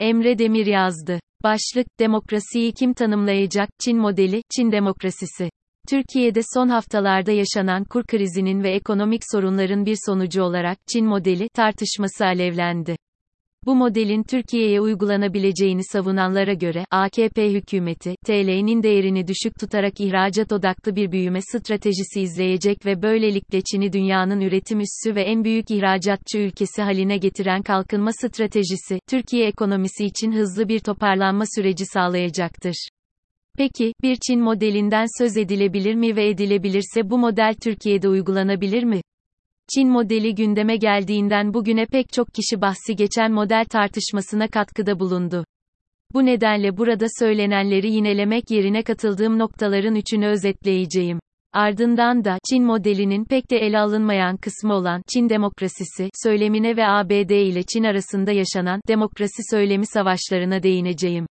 [0.00, 1.20] Emre Demir yazdı.
[1.42, 3.68] Başlık, demokrasiyi kim tanımlayacak?
[3.84, 5.50] Çin modeli, Çin demokrasisi.
[5.88, 12.24] Türkiye'de son haftalarda yaşanan kur krizinin ve ekonomik sorunların bir sonucu olarak Çin modeli tartışması
[12.24, 12.96] alevlendi.
[13.66, 21.12] Bu modelin Türkiye'ye uygulanabileceğini savunanlara göre, AKP hükümeti, TL'nin değerini düşük tutarak ihracat odaklı bir
[21.12, 27.16] büyüme stratejisi izleyecek ve böylelikle Çin'i dünyanın üretim üssü ve en büyük ihracatçı ülkesi haline
[27.16, 32.88] getiren kalkınma stratejisi, Türkiye ekonomisi için hızlı bir toparlanma süreci sağlayacaktır.
[33.58, 39.00] Peki, bir Çin modelinden söz edilebilir mi ve edilebilirse bu model Türkiye'de uygulanabilir mi?
[39.74, 45.44] Çin modeli gündeme geldiğinden bugüne pek çok kişi bahsi geçen model tartışmasına katkıda bulundu.
[46.14, 51.18] Bu nedenle burada söylenenleri yinelemek yerine katıldığım noktaların üçünü özetleyeceğim.
[51.52, 57.30] Ardından da Çin modelinin pek de ele alınmayan kısmı olan Çin demokrasisi söylemine ve ABD
[57.30, 61.26] ile Çin arasında yaşanan demokrasi söylemi savaşlarına değineceğim.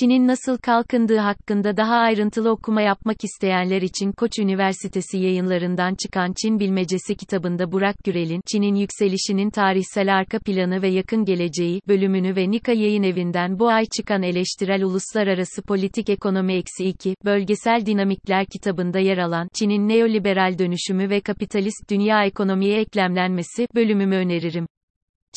[0.00, 6.60] Çin'in nasıl kalkındığı hakkında daha ayrıntılı okuma yapmak isteyenler için Koç Üniversitesi yayınlarından çıkan Çin
[6.60, 12.72] Bilmecesi kitabında Burak Gürel'in Çin'in yükselişinin tarihsel arka planı ve yakın geleceği bölümünü ve Nika
[12.72, 19.18] Yayın Evi'nden bu ay çıkan eleştirel uluslararası politik ekonomi eksi 2 bölgesel dinamikler kitabında yer
[19.18, 24.66] alan Çin'in neoliberal dönüşümü ve kapitalist dünya ekonomiye eklemlenmesi bölümümü öneririm.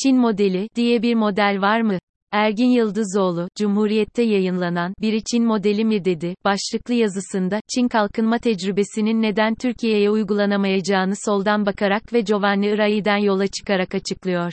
[0.04, 2.00] Çin modeli diye bir model var mı?
[2.32, 9.56] Ergin Yıldızoğlu, Cumhuriyet'te yayınlanan Bir Çin modeli mi dedi, başlıklı yazısında, Çin kalkınma tecrübesinin neden
[9.56, 14.52] Türkiye'ye uygulanamayacağını soldan bakarak ve Giovanni Irai'den yola çıkarak açıklıyor.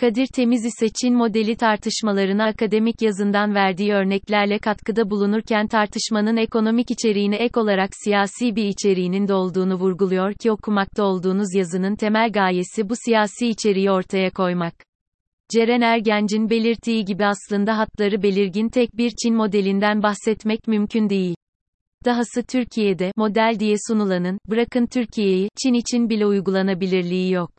[0.00, 7.36] Kadir Temiz ise Çin modeli tartışmalarına akademik yazından verdiği örneklerle katkıda bulunurken tartışmanın ekonomik içeriğine
[7.36, 12.94] ek olarak siyasi bir içeriğinin de olduğunu vurguluyor ki okumakta olduğunuz yazının temel gayesi bu
[13.04, 14.91] siyasi içeriği ortaya koymak.
[15.52, 21.36] Ceren Ergenc'in belirttiği gibi aslında hatları belirgin tek bir Çin modelinden bahsetmek mümkün değil.
[22.04, 27.50] Dahası Türkiye'de model diye sunulanın bırakın Türkiye'yi Çin için bile uygulanabilirliği yok.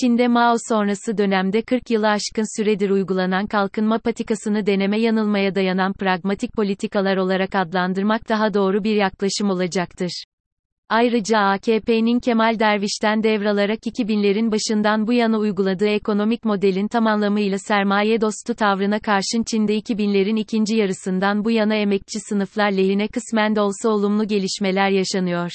[0.00, 6.52] Çin'de Mao sonrası dönemde 40 yılı aşkın süredir uygulanan kalkınma patikasını deneme yanılmaya dayanan pragmatik
[6.52, 10.24] politikalar olarak adlandırmak daha doğru bir yaklaşım olacaktır.
[10.90, 18.20] Ayrıca AKP'nin Kemal Derviş'ten devralarak 2000'lerin başından bu yana uyguladığı ekonomik modelin tam anlamıyla sermaye
[18.20, 23.88] dostu tavrına karşın Çin'de 2000'lerin ikinci yarısından bu yana emekçi sınıflar lehine kısmen de olsa
[23.88, 25.50] olumlu gelişmeler yaşanıyor.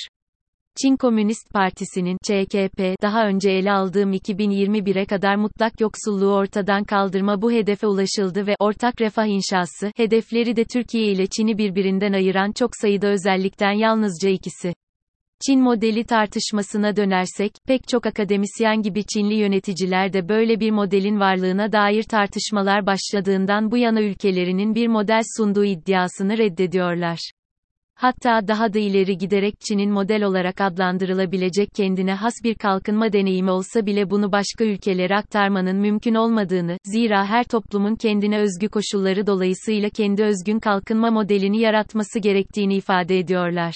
[0.81, 7.51] Çin Komünist Partisi'nin ÇKP daha önce ele aldığım 2021'e kadar mutlak yoksulluğu ortadan kaldırma bu
[7.51, 13.07] hedefe ulaşıldı ve ortak refah inşası hedefleri de Türkiye ile Çin'i birbirinden ayıran çok sayıda
[13.07, 14.73] özellikten yalnızca ikisi.
[15.45, 21.71] Çin modeli tartışmasına dönersek, pek çok akademisyen gibi Çinli yöneticiler de böyle bir modelin varlığına
[21.71, 27.31] dair tartışmalar başladığından bu yana ülkelerinin bir model sunduğu iddiasını reddediyorlar.
[27.95, 33.85] Hatta daha da ileri giderek Çin'in model olarak adlandırılabilecek kendine has bir kalkınma deneyimi olsa
[33.85, 40.23] bile bunu başka ülkelere aktarmanın mümkün olmadığını, zira her toplumun kendine özgü koşulları dolayısıyla kendi
[40.23, 43.73] özgün kalkınma modelini yaratması gerektiğini ifade ediyorlar.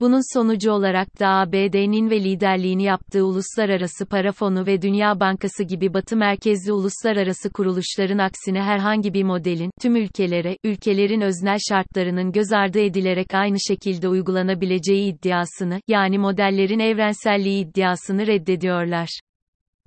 [0.00, 5.94] Bunun sonucu olarak da ABD'nin ve liderliğini yaptığı Uluslararası Para Fonu ve Dünya Bankası gibi
[5.94, 12.80] batı merkezli uluslararası kuruluşların aksine herhangi bir modelin, tüm ülkelere, ülkelerin öznel şartlarının göz ardı
[12.80, 19.08] edilerek aynı şekilde uygulanabileceği iddiasını, yani modellerin evrenselliği iddiasını reddediyorlar.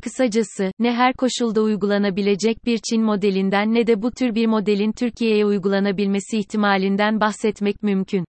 [0.04, 5.46] Kısacası, ne her koşulda uygulanabilecek bir Çin modelinden ne de bu tür bir modelin Türkiye'ye
[5.46, 8.26] uygulanabilmesi ihtimalinden bahsetmek mümkün.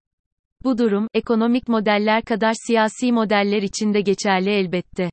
[0.63, 5.09] Bu durum, ekonomik modeller kadar siyasi modeller için de geçerli elbette.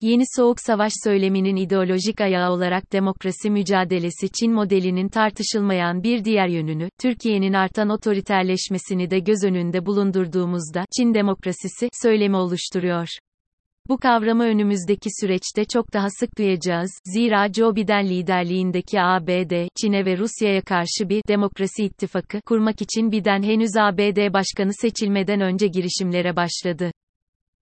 [0.00, 6.88] Yeni soğuk savaş söyleminin ideolojik ayağı olarak demokrasi mücadelesi Çin modelinin tartışılmayan bir diğer yönünü,
[7.00, 13.08] Türkiye'nin artan otoriterleşmesini de göz önünde bulundurduğumuzda, Çin demokrasisi, söylemi oluşturuyor.
[13.88, 20.18] Bu kavramı önümüzdeki süreçte çok daha sık duyacağız, zira Joe Biden liderliğindeki ABD, Çin'e ve
[20.18, 26.90] Rusya'ya karşı bir demokrasi ittifakı kurmak için Biden henüz ABD başkanı seçilmeden önce girişimlere başladı.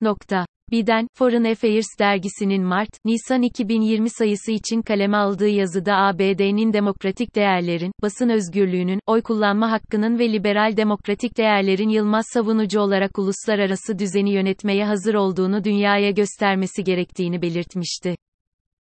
[0.02, 0.46] Nokta.
[0.72, 8.30] Biden, Foreign Affairs dergisinin Mart-Nisan 2020 sayısı için kaleme aldığı yazıda ABD'nin demokratik değerlerin, basın
[8.30, 15.14] özgürlüğünün, oy kullanma hakkının ve liberal demokratik değerlerin yılmaz savunucu olarak uluslararası düzeni yönetmeye hazır
[15.14, 18.16] olduğunu dünyaya göstermesi gerektiğini belirtmişti.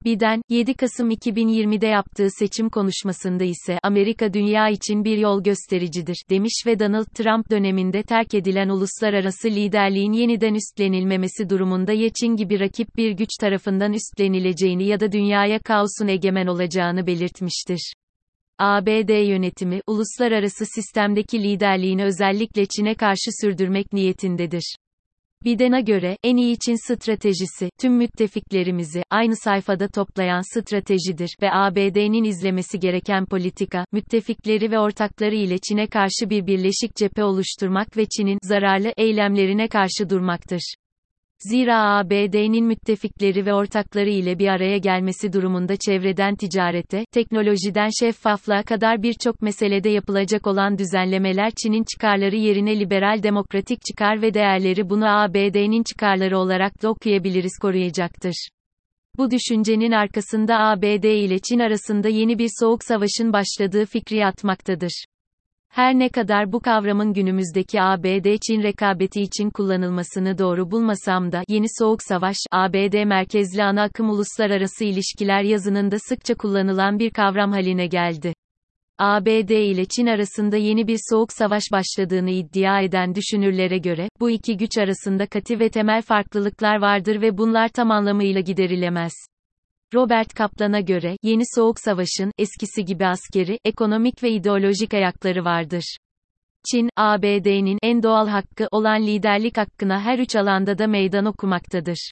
[0.07, 6.63] Biden, 7 Kasım 2020'de yaptığı seçim konuşmasında ise Amerika dünya için bir yol göstericidir demiş
[6.65, 12.95] ve Donald Trump döneminde terk edilen uluslararası liderliğin yeniden üstlenilmemesi durumunda ya Çin gibi rakip
[12.97, 17.93] bir güç tarafından üstlenileceğini ya da dünyaya kaosun egemen olacağını belirtmiştir.
[18.59, 24.75] ABD yönetimi, uluslararası sistemdeki liderliğini özellikle Çin'e karşı sürdürmek niyetindedir.
[25.45, 32.79] Biden'a göre, en iyi Çin stratejisi, tüm müttefiklerimizi, aynı sayfada toplayan stratejidir ve ABD'nin izlemesi
[32.79, 38.93] gereken politika, müttefikleri ve ortakları ile Çin'e karşı bir birleşik cephe oluşturmak ve Çin'in, zararlı,
[38.97, 40.75] eylemlerine karşı durmaktır.
[41.39, 49.03] Zira ABD'nin müttefikleri ve ortakları ile bir araya gelmesi durumunda çevreden ticarete, teknolojiden şeffaflığa kadar
[49.03, 55.83] birçok meselede yapılacak olan düzenlemeler Çin'in çıkarları yerine liberal demokratik çıkar ve değerleri bunu ABD'nin
[55.83, 58.49] çıkarları olarak da okuyabiliriz koruyacaktır.
[59.17, 65.05] Bu düşüncenin arkasında ABD ile Çin arasında yeni bir soğuk savaşın başladığı fikri yatmaktadır.
[65.69, 71.99] Her ne kadar bu kavramın günümüzdeki ABD-Çin rekabeti için kullanılmasını doğru bulmasam da, yeni soğuk
[72.03, 78.33] savaş, ABD merkezli ana akım uluslararası ilişkiler yazınında sıkça kullanılan bir kavram haline geldi.
[78.99, 84.57] ABD ile Çin arasında yeni bir soğuk savaş başladığını iddia eden düşünürlere göre, bu iki
[84.57, 89.13] güç arasında katı ve temel farklılıklar vardır ve bunlar tam anlamıyla giderilemez.
[89.93, 95.97] Robert Kaplan'a göre, yeni soğuk savaşın, eskisi gibi askeri, ekonomik ve ideolojik ayakları vardır.
[96.71, 102.11] Çin, ABD'nin en doğal hakkı olan liderlik hakkına her üç alanda da meydan okumaktadır.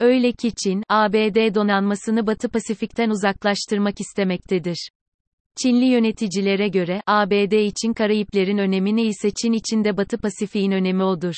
[0.00, 4.88] Öyle ki Çin, ABD donanmasını Batı Pasifik'ten uzaklaştırmak istemektedir.
[5.62, 11.34] Çinli yöneticilere göre, ABD için Karayiplerin önemi neyse Çin için de Batı Pasifik'in önemi odur.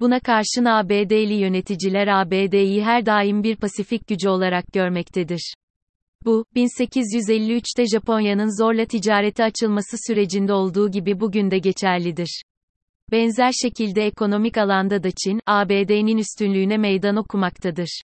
[0.00, 5.54] Buna karşın ABD'li yöneticiler ABD'yi her daim bir Pasifik gücü olarak görmektedir.
[6.24, 12.42] Bu, 1853'te Japonya'nın zorla ticarete açılması sürecinde olduğu gibi bugün de geçerlidir.
[13.12, 18.02] Benzer şekilde ekonomik alanda da Çin, ABD'nin üstünlüğüne meydan okumaktadır.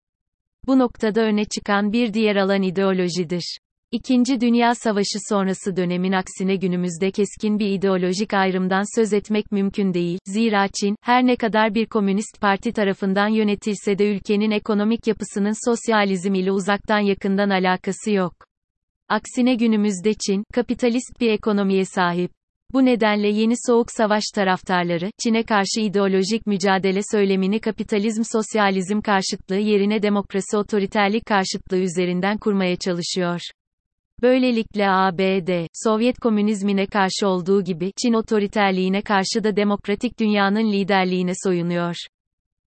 [0.66, 3.58] Bu noktada öne çıkan bir diğer alan ideolojidir.
[3.92, 10.18] İkinci Dünya Savaşı sonrası dönemin aksine günümüzde keskin bir ideolojik ayrımdan söz etmek mümkün değil.
[10.24, 16.34] Zira Çin, her ne kadar bir komünist parti tarafından yönetilse de ülkenin ekonomik yapısının sosyalizm
[16.34, 18.34] ile uzaktan yakından alakası yok.
[19.08, 22.30] Aksine günümüzde Çin, kapitalist bir ekonomiye sahip.
[22.72, 30.02] Bu nedenle yeni soğuk savaş taraftarları, Çin'e karşı ideolojik mücadele söylemini kapitalizm sosyalizm karşıtlığı yerine
[30.02, 33.40] demokrasi otoriterlik karşıtlığı üzerinden kurmaya çalışıyor.
[34.22, 41.94] Böylelikle ABD, Sovyet komünizmine karşı olduğu gibi, Çin otoriterliğine karşı da demokratik dünyanın liderliğine soyunuyor.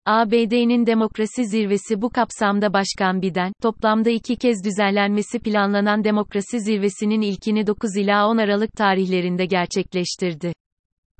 [0.05, 7.67] ABD'nin demokrasi zirvesi bu kapsamda Başkan Biden, toplamda iki kez düzenlenmesi planlanan demokrasi zirvesinin ilkini
[7.67, 10.53] 9 ila 10 Aralık tarihlerinde gerçekleştirdi.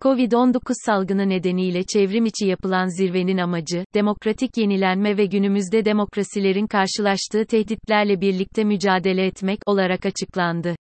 [0.01, 8.21] Covid-19 salgını nedeniyle çevrim içi yapılan zirvenin amacı, demokratik yenilenme ve günümüzde demokrasilerin karşılaştığı tehditlerle
[8.21, 10.75] birlikte mücadele etmek olarak açıklandı.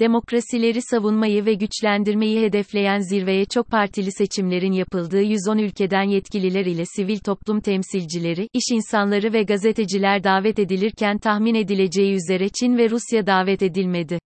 [0.00, 7.18] Demokrasileri savunmayı ve güçlendirmeyi hedefleyen zirveye çok partili seçimlerin yapıldığı 110 ülkeden yetkililer ile sivil
[7.18, 13.62] toplum temsilcileri, iş insanları ve gazeteciler davet edilirken tahmin edileceği üzere Çin ve Rusya davet
[13.62, 14.18] edilmedi.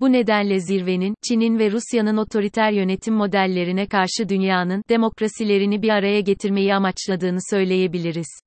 [0.00, 6.74] Bu nedenle zirvenin, Çin'in ve Rusya'nın otoriter yönetim modellerine karşı dünyanın, demokrasilerini bir araya getirmeyi
[6.74, 8.40] amaçladığını söyleyebiliriz.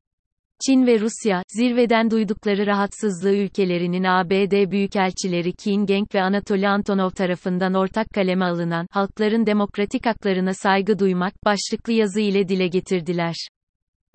[0.66, 7.74] Çin ve Rusya, zirveden duydukları rahatsızlığı ülkelerinin ABD büyükelçileri Qin Geng ve Anatoly Antonov tarafından
[7.74, 13.36] ortak kaleme alınan, halkların demokratik haklarına saygı duymak, başlıklı yazı ile dile getirdiler.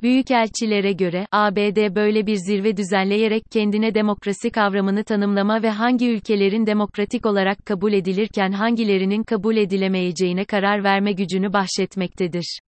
[0.03, 7.27] Büyükelçilere göre, ABD böyle bir zirve düzenleyerek kendine demokrasi kavramını tanımlama ve hangi ülkelerin demokratik
[7.27, 12.61] olarak kabul edilirken hangilerinin kabul edilemeyeceğine karar verme gücünü bahşetmektedir.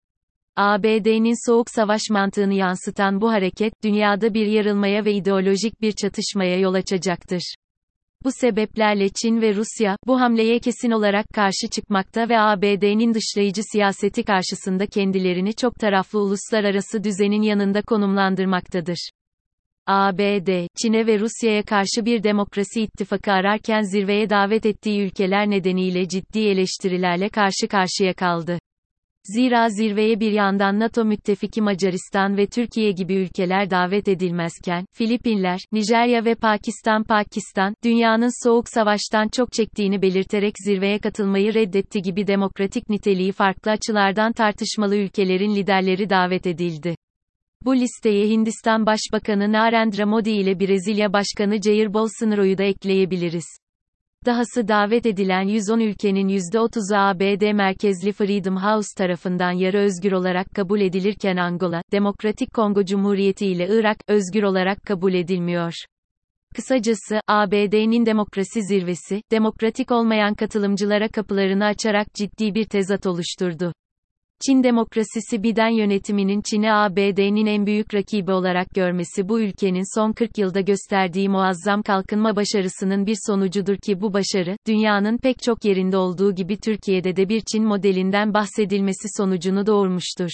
[0.57, 6.75] ABD'nin soğuk savaş mantığını yansıtan bu hareket, dünyada bir yarılmaya ve ideolojik bir çatışmaya yol
[6.75, 7.55] açacaktır.
[8.25, 14.23] Bu sebeplerle Çin ve Rusya, bu hamleye kesin olarak karşı çıkmakta ve ABD'nin dışlayıcı siyaseti
[14.23, 19.11] karşısında kendilerini çok taraflı uluslararası düzenin yanında konumlandırmaktadır.
[19.87, 26.39] ABD, Çin'e ve Rusya'ya karşı bir demokrasi ittifakı ararken zirveye davet ettiği ülkeler nedeniyle ciddi
[26.39, 28.59] eleştirilerle karşı karşıya kaldı.
[29.25, 36.25] Zira zirveye bir yandan NATO müttefiki Macaristan ve Türkiye gibi ülkeler davet edilmezken, Filipinler, Nijerya
[36.25, 43.33] ve Pakistan Pakistan, dünyanın soğuk savaştan çok çektiğini belirterek zirveye katılmayı reddetti gibi demokratik niteliği
[43.33, 46.95] farklı açılardan tartışmalı ülkelerin liderleri davet edildi.
[47.65, 53.60] Bu listeye Hindistan Başbakanı Narendra Modi ile Brezilya Başkanı Jair Bolsonaro'yu da ekleyebiliriz.
[54.27, 60.81] Dahası davet edilen 110 ülkenin %30'u ABD merkezli Freedom House tarafından yarı özgür olarak kabul
[60.81, 65.73] edilirken Angola, Demokratik Kongo Cumhuriyeti ile Irak, özgür olarak kabul edilmiyor.
[66.57, 73.73] Kısacası, ABD'nin demokrasi zirvesi, demokratik olmayan katılımcılara kapılarını açarak ciddi bir tezat oluşturdu.
[74.47, 80.39] Çin demokrasisi Biden yönetiminin Çin'i ABD'nin en büyük rakibi olarak görmesi bu ülkenin son 40
[80.39, 86.35] yılda gösterdiği muazzam kalkınma başarısının bir sonucudur ki bu başarı, dünyanın pek çok yerinde olduğu
[86.35, 90.31] gibi Türkiye'de de bir Çin modelinden bahsedilmesi sonucunu doğurmuştur.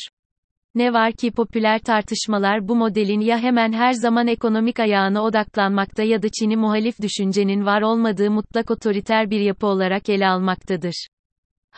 [0.75, 6.23] Ne var ki popüler tartışmalar bu modelin ya hemen her zaman ekonomik ayağına odaklanmakta ya
[6.23, 11.07] da Çin'i muhalif düşüncenin var olmadığı mutlak otoriter bir yapı olarak ele almaktadır.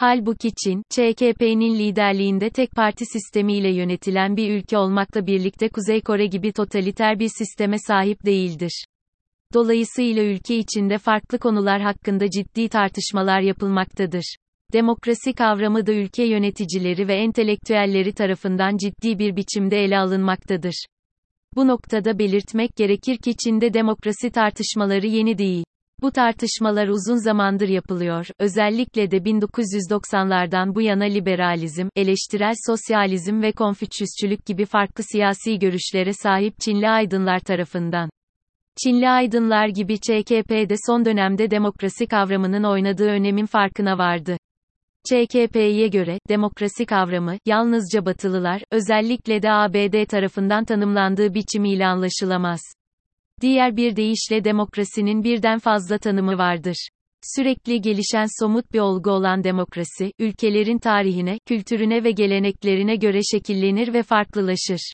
[0.00, 6.52] Halbuki Çin, ÇKP'nin liderliğinde tek parti sistemiyle yönetilen bir ülke olmakla birlikte Kuzey Kore gibi
[6.52, 8.84] totaliter bir sisteme sahip değildir.
[9.54, 14.36] Dolayısıyla ülke içinde farklı konular hakkında ciddi tartışmalar yapılmaktadır.
[14.72, 20.84] Demokrasi kavramı da ülke yöneticileri ve entelektüelleri tarafından ciddi bir biçimde ele alınmaktadır.
[21.56, 25.64] Bu noktada belirtmek gerekir ki Çin'de demokrasi tartışmaları yeni değil.
[26.02, 34.46] Bu tartışmalar uzun zamandır yapılıyor, özellikle de 1990'lardan bu yana liberalizm, eleştirel sosyalizm ve konfüçyüsçülük
[34.46, 38.10] gibi farklı siyasi görüşlere sahip Çinli aydınlar tarafından.
[38.84, 44.36] Çinli aydınlar gibi ÇKP'de son dönemde demokrasi kavramının oynadığı önemin farkına vardı.
[45.04, 52.60] ÇKP'ye göre, demokrasi kavramı, yalnızca batılılar, özellikle de ABD tarafından tanımlandığı biçimiyle anlaşılamaz.
[53.40, 56.88] Diğer bir deyişle demokrasinin birden fazla tanımı vardır.
[57.36, 64.02] Sürekli gelişen somut bir olgu olan demokrasi, ülkelerin tarihine, kültürüne ve geleneklerine göre şekillenir ve
[64.02, 64.92] farklılaşır.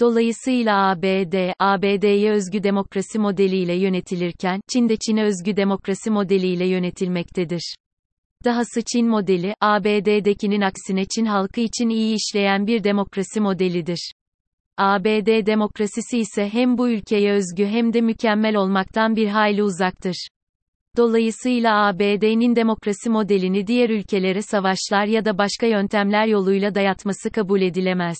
[0.00, 7.74] Dolayısıyla ABD, ABD'ye özgü demokrasi modeliyle yönetilirken, Çin de Çin'e özgü demokrasi modeliyle yönetilmektedir.
[8.44, 14.12] Dahası Çin modeli, ABD'dekinin aksine Çin halkı için iyi işleyen bir demokrasi modelidir.
[14.78, 20.28] ABD demokrasisi ise hem bu ülkeye özgü hem de mükemmel olmaktan bir hayli uzaktır.
[20.96, 28.18] Dolayısıyla ABD'nin demokrasi modelini diğer ülkelere savaşlar ya da başka yöntemler yoluyla dayatması kabul edilemez.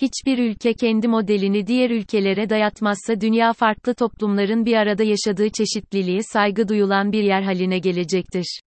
[0.00, 6.68] Hiçbir ülke kendi modelini diğer ülkelere dayatmazsa dünya farklı toplumların bir arada yaşadığı çeşitliliğe saygı
[6.68, 8.60] duyulan bir yer haline gelecektir.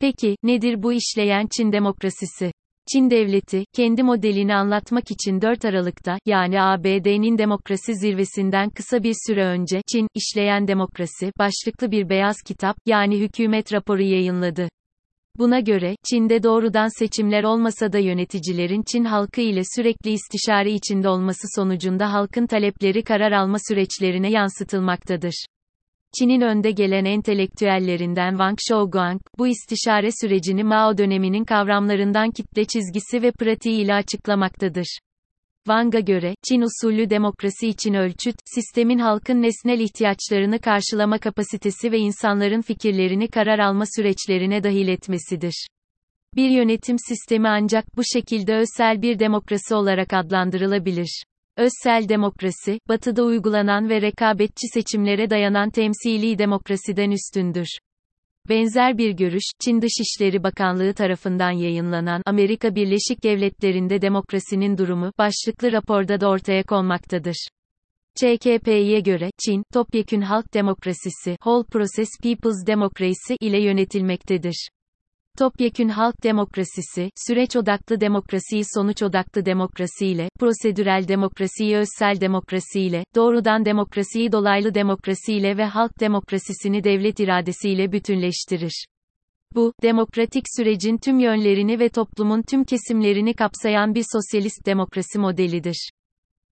[0.00, 2.52] Peki, nedir bu işleyen Çin demokrasisi?
[2.92, 9.44] Çin devleti, kendi modelini anlatmak için 4 Aralık'ta, yani ABD'nin demokrasi zirvesinden kısa bir süre
[9.44, 14.68] önce, Çin, işleyen demokrasi, başlıklı bir beyaz kitap, yani hükümet raporu yayınladı.
[15.38, 21.46] Buna göre, Çin'de doğrudan seçimler olmasa da yöneticilerin Çin halkı ile sürekli istişare içinde olması
[21.56, 25.46] sonucunda halkın talepleri karar alma süreçlerine yansıtılmaktadır.
[26.18, 33.32] Çin'in önde gelen entelektüellerinden Wang Shouguang, bu istişare sürecini Mao döneminin kavramlarından kitle çizgisi ve
[33.32, 34.98] pratiği ile açıklamaktadır.
[35.66, 42.60] Wang'a göre, Çin usulü demokrasi için ölçüt, sistemin halkın nesnel ihtiyaçlarını karşılama kapasitesi ve insanların
[42.60, 45.66] fikirlerini karar alma süreçlerine dahil etmesidir.
[46.36, 51.22] Bir yönetim sistemi ancak bu şekilde özsel bir demokrasi olarak adlandırılabilir.
[51.58, 57.66] Özsel demokrasi, batıda uygulanan ve rekabetçi seçimlere dayanan temsili demokrasiden üstündür.
[58.48, 66.20] Benzer bir görüş, Çin Dışişleri Bakanlığı tarafından yayınlanan Amerika Birleşik Devletleri'nde demokrasinin durumu başlıklı raporda
[66.20, 67.48] da ortaya konmaktadır.
[68.14, 74.68] ÇKP'ye göre, Çin, topyekün halk demokrasisi, Whole Process People's Democracy ile yönetilmektedir.
[75.38, 84.32] Topyekün halk demokrasisi, süreç odaklı demokrasiyi sonuç odaklı demokrasiyle, prosedürel demokrasiyi özsel demokrasiyle, doğrudan demokrasiyi
[84.32, 88.86] dolaylı demokrasiyle ve halk demokrasisini devlet iradesiyle bütünleştirir.
[89.54, 95.90] Bu, demokratik sürecin tüm yönlerini ve toplumun tüm kesimlerini kapsayan bir sosyalist demokrasi modelidir.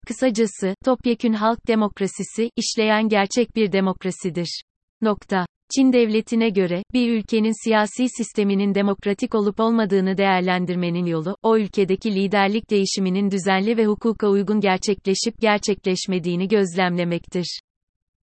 [0.07, 4.61] Kısacası, topyekün halk demokrasisi, işleyen gerçek bir demokrasidir.
[5.01, 5.45] Nokta.
[5.75, 12.69] Çin devletine göre, bir ülkenin siyasi sisteminin demokratik olup olmadığını değerlendirmenin yolu, o ülkedeki liderlik
[12.69, 17.59] değişiminin düzenli ve hukuka uygun gerçekleşip gerçekleşmediğini gözlemlemektir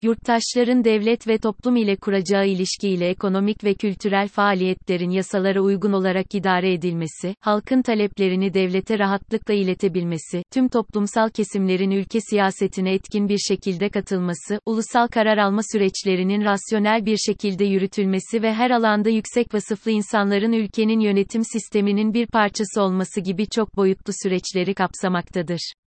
[0.02, 6.72] yurttaşların devlet ve toplum ile kuracağı ilişkiyle ekonomik ve kültürel faaliyetlerin yasalara uygun olarak idare
[6.72, 14.60] edilmesi, halkın taleplerini devlete rahatlıkla iletebilmesi, tüm toplumsal kesimlerin ülke siyasetine etkin bir şekilde katılması,
[14.66, 21.00] ulusal karar alma süreçlerinin rasyonel bir şekilde yürütülmesi ve her alanda yüksek vasıflı insanların ülkenin
[21.00, 25.81] yönetim sisteminin bir parçası olması gibi çok boyutlu süreçleri kapsamaktadır.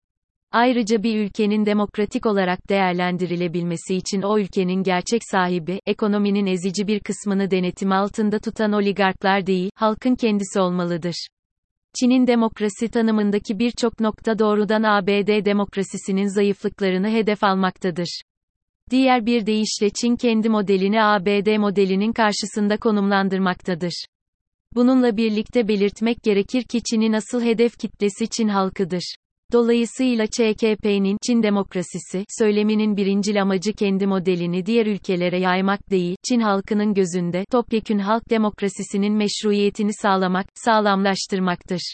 [0.51, 7.51] Ayrıca bir ülkenin demokratik olarak değerlendirilebilmesi için o ülkenin gerçek sahibi, ekonominin ezici bir kısmını
[7.51, 11.27] denetim altında tutan oligarklar değil, halkın kendisi olmalıdır.
[11.99, 18.21] Çin'in demokrasi tanımındaki birçok nokta doğrudan ABD demokrasisinin zayıflıklarını hedef almaktadır.
[18.91, 24.05] Diğer bir deyişle Çin kendi modelini ABD modelinin karşısında konumlandırmaktadır.
[24.75, 29.15] Bununla birlikte belirtmek gerekir ki Çin'in asıl hedef kitlesi Çin halkıdır.
[29.53, 36.93] Dolayısıyla ÇKP'nin Çin demokrasisi söyleminin birincil amacı kendi modelini diğer ülkelere yaymak değil, Çin halkının
[36.93, 41.93] gözünde topyekün halk demokrasisinin meşruiyetini sağlamak, sağlamlaştırmaktır.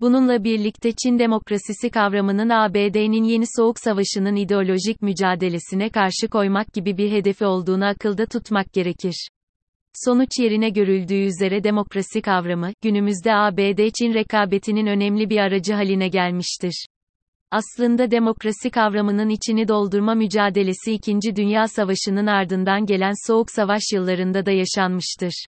[0.00, 7.10] Bununla birlikte Çin demokrasisi kavramının ABD'nin yeni soğuk savaşının ideolojik mücadelesine karşı koymak gibi bir
[7.10, 9.28] hedefi olduğunu akılda tutmak gerekir.
[9.94, 16.86] Sonuç yerine görüldüğü üzere demokrasi kavramı, günümüzde ABD-Çin rekabetinin önemli bir aracı haline gelmiştir.
[17.50, 21.36] Aslında demokrasi kavramının içini doldurma mücadelesi 2.
[21.36, 25.46] Dünya Savaşı'nın ardından gelen Soğuk Savaş yıllarında da yaşanmıştır.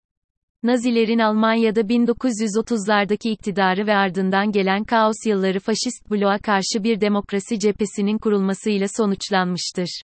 [0.63, 8.17] Nazilerin Almanya'da 1930'lardaki iktidarı ve ardından gelen kaos yılları faşist bloğa karşı bir demokrasi cephesinin
[8.17, 10.01] kurulmasıyla sonuçlanmıştır.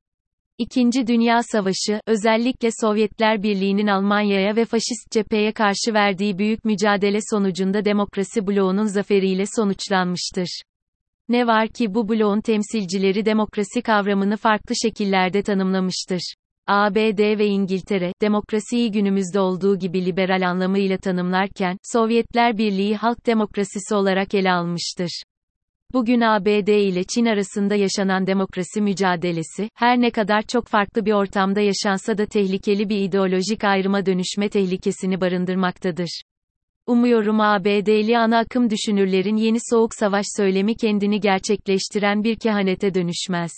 [0.58, 7.84] İkinci Dünya Savaşı, özellikle Sovyetler Birliği'nin Almanya'ya ve faşist cepheye karşı verdiği büyük mücadele sonucunda
[7.84, 10.62] demokrasi bloğunun zaferiyle sonuçlanmıştır.
[11.28, 16.34] Ne var ki bu bloğun temsilcileri demokrasi kavramını farklı şekillerde tanımlamıştır.
[16.66, 24.34] ABD ve İngiltere, demokrasiyi günümüzde olduğu gibi liberal anlamıyla tanımlarken, Sovyetler Birliği halk demokrasisi olarak
[24.34, 25.22] ele almıştır.
[25.94, 31.60] Bugün ABD ile Çin arasında yaşanan demokrasi mücadelesi, her ne kadar çok farklı bir ortamda
[31.60, 36.22] yaşansa da tehlikeli bir ideolojik ayrıma dönüşme tehlikesini barındırmaktadır.
[36.86, 43.52] Umuyorum ABD'li ana akım düşünürlerin yeni soğuk savaş söylemi kendini gerçekleştiren bir kehanete dönüşmez.